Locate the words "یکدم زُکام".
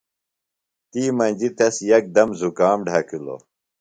1.91-2.77